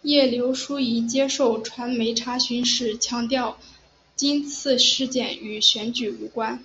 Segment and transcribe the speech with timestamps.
[0.00, 3.58] 叶刘淑仪接受传媒查询时强调
[4.16, 6.64] 今次事件与选举无关。